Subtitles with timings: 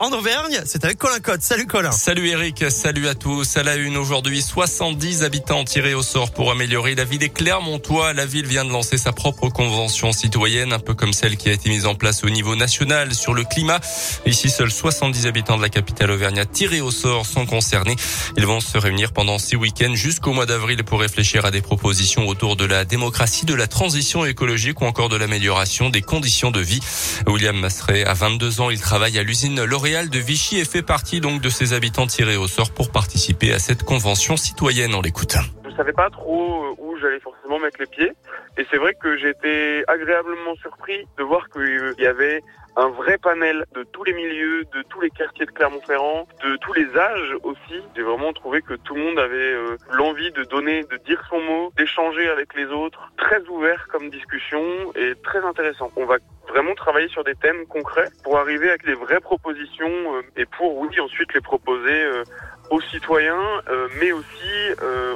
[0.00, 1.42] En Auvergne, c'est avec Colin Cotte.
[1.42, 1.92] Salut Colin.
[1.92, 3.56] Salut Eric, salut à tous.
[3.56, 8.12] À la une aujourd'hui, 70 habitants tirés au sort pour améliorer la vie des Clermontois.
[8.12, 11.52] La ville vient de lancer sa propre convention citoyenne, un peu comme celle qui a
[11.52, 13.78] été mise en place au niveau national sur le climat.
[14.26, 17.94] Ici, seuls 70 habitants de la capitale auvergnat tirés au sort sont concernés.
[18.36, 22.26] Ils vont se réunir pendant six week-ends jusqu'au mois d'avril pour réfléchir à des propositions
[22.26, 26.60] autour de la démocratie, de la transition écologique ou encore de l'amélioration des conditions de
[26.60, 26.80] vie.
[27.28, 31.20] William Masseret a 22 ans, il travaille à l'usine L'Oréal de Vichy et fait partie
[31.20, 34.94] donc de ses habitants tirés au sort pour participer à cette convention citoyenne.
[34.94, 35.36] On l'écoute.
[35.64, 38.12] Je savais pas trop euh, où j'allais forcément mettre les pieds.
[38.58, 42.42] Et c'est vrai que j'étais agréablement surpris de voir qu'il y avait
[42.76, 46.72] un vrai panel de tous les milieux, de tous les quartiers de Clermont-Ferrand, de tous
[46.72, 47.82] les âges aussi.
[47.94, 51.40] J'ai vraiment trouvé que tout le monde avait euh, l'envie de donner, de dire son
[51.40, 53.12] mot, d'échanger avec les autres.
[53.18, 54.62] Très ouvert comme discussion
[54.94, 55.90] et très intéressant.
[55.96, 56.16] On va
[56.52, 60.76] vraiment travailler sur des thèmes concrets pour arriver avec des vraies propositions euh, et pour,
[60.76, 62.24] oui, ensuite les proposer euh,
[62.70, 63.34] aux citoyens,
[63.68, 64.26] euh, mais aussi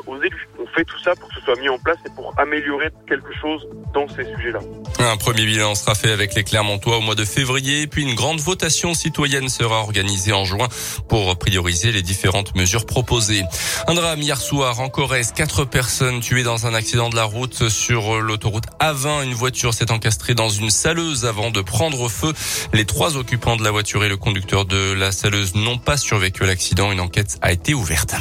[0.06, 0.48] aux élus.
[0.59, 3.33] On fait tout ça pour que ce soit mis en place et pour améliorer quelque
[3.41, 4.61] chose dans ces sujets-là.
[4.98, 8.41] Un premier bilan sera fait avec les Clermontois au mois de février, puis une grande
[8.41, 10.69] votation citoyenne sera organisée en juin
[11.09, 13.43] pour prioriser les différentes mesures proposées.
[13.87, 17.69] Un drame hier soir en Corrèze, quatre personnes tuées dans un accident de la route
[17.69, 19.25] sur l'autoroute A20.
[19.25, 22.33] Une voiture s'est encastrée dans une saleuse avant de prendre feu.
[22.73, 26.45] Les trois occupants de la voiture et le conducteur de la saleuse n'ont pas survécu
[26.45, 26.93] à l'accident.
[26.93, 28.15] Une enquête a été ouverte.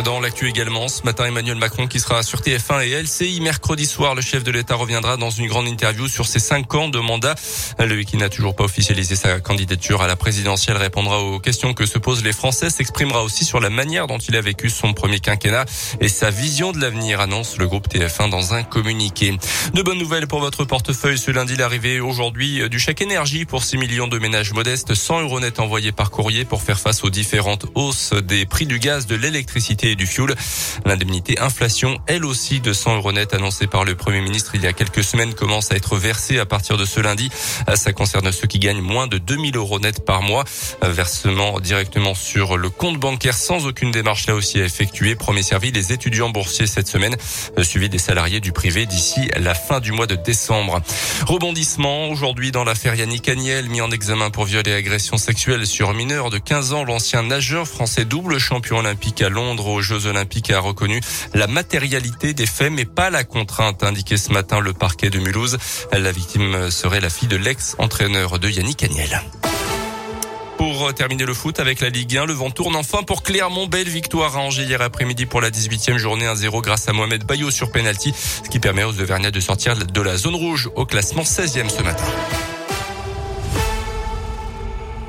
[0.00, 3.40] Dans l'actu également, ce matin, Emmanuel Macron qui sera sur TF1 et LCI.
[3.40, 6.88] Mercredi soir, le chef de l'État reviendra dans une grande interview sur ses cinq ans
[6.88, 7.34] de mandat.
[7.78, 11.84] Lui qui n'a toujours pas officialisé sa candidature à la présidentielle répondra aux questions que
[11.84, 15.20] se posent les Français, s'exprimera aussi sur la manière dont il a vécu son premier
[15.20, 15.66] quinquennat
[16.00, 19.36] et sa vision de l'avenir, annonce le groupe TF1 dans un communiqué.
[19.74, 21.18] De bonnes nouvelles pour votre portefeuille.
[21.18, 24.94] Ce lundi, l'arrivée aujourd'hui du chèque énergie pour 6 millions de ménages modestes.
[24.94, 28.78] 100 euros net envoyés par courrier pour faire face aux différentes hausses des prix du
[28.78, 29.16] gaz, de
[29.88, 30.34] et du fioul.
[30.84, 34.66] L'indemnité inflation, elle aussi de 100 euros net annoncée par le Premier ministre il y
[34.66, 37.30] a quelques semaines, commence à être versée à partir de ce lundi.
[37.74, 40.44] Ça concerne ceux qui gagnent moins de 2000 euros net par mois.
[40.82, 45.14] Versement directement sur le compte bancaire sans aucune démarche là aussi à effectuer.
[45.14, 47.16] Premier servi les étudiants boursiers cette semaine,
[47.62, 50.80] suivi des salariés du privé d'ici la fin du mois de décembre.
[51.26, 55.94] Rebondissement aujourd'hui dans l'affaire Yannick Agnel, mis en examen pour viol et agression sexuelle sur
[55.94, 56.84] mineur de 15 ans.
[56.84, 61.00] L'ancien nageur français double champion olympique à Londres aux Jeux Olympiques a reconnu
[61.34, 65.58] la matérialité des faits, mais pas la contrainte, indiqué ce matin le parquet de Mulhouse.
[65.92, 69.22] La victime serait la fille de l'ex-entraîneur de Yannick Agnel.
[70.56, 73.66] Pour terminer le foot avec la Ligue 1, le vent tourne enfin pour Clermont.
[73.66, 77.50] Belle victoire à Angers hier après-midi pour la 18e journée 1-0 grâce à Mohamed Bayo
[77.50, 81.22] sur penalty, ce qui permet aux Auvergnats de sortir de la zone rouge au classement
[81.22, 82.04] 16e ce matin.